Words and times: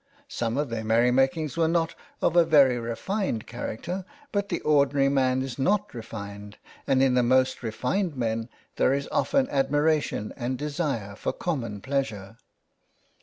Some 0.29 0.57
of 0.57 0.69
their 0.69 0.83
merry 0.83 1.11
makings 1.11 1.55
were 1.57 1.67
not 1.67 1.93
of 2.23 2.35
a 2.35 2.43
very 2.43 2.79
refined 2.79 3.45
character, 3.45 4.03
but 4.31 4.49
the 4.49 4.59
ordinary 4.61 5.09
man 5.09 5.43
is 5.43 5.59
not 5.59 5.93
refined 5.93 6.57
and 6.87 7.03
in 7.03 7.13
the 7.13 7.21
most 7.21 7.61
refined 7.61 8.15
men 8.17 8.49
there 8.77 8.95
is 8.95 9.07
often 9.11 9.47
admiration 9.51 10.33
and 10.35 10.57
desire 10.57 11.13
for 11.15 11.31
common 11.31 11.81
pleasure. 11.81 12.37